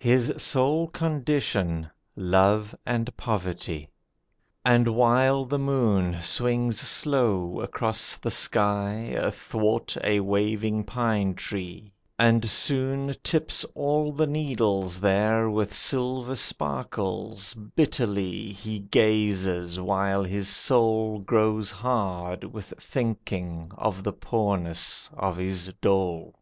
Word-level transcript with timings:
His 0.00 0.32
sole 0.36 0.88
condition 0.88 1.88
Love 2.16 2.74
and 2.84 3.16
poverty. 3.16 3.88
And 4.64 4.88
while 4.96 5.44
the 5.44 5.60
moon 5.60 6.16
Swings 6.20 6.80
slow 6.80 7.60
across 7.60 8.16
the 8.16 8.32
sky, 8.32 9.14
Athwart 9.16 9.96
a 10.02 10.18
waving 10.18 10.82
pine 10.82 11.34
tree, 11.36 11.92
And 12.18 12.44
soon 12.50 13.14
Tips 13.22 13.64
all 13.76 14.10
the 14.10 14.26
needles 14.26 14.98
there 15.00 15.48
With 15.48 15.72
silver 15.72 16.34
sparkles, 16.34 17.54
bitterly 17.54 18.50
He 18.52 18.80
gazes, 18.80 19.78
while 19.78 20.24
his 20.24 20.48
soul 20.48 21.20
Grows 21.20 21.70
hard 21.70 22.42
with 22.42 22.74
thinking 22.80 23.70
of 23.78 24.02
the 24.02 24.12
poorness 24.12 25.08
of 25.14 25.36
his 25.36 25.72
dole. 25.80 26.34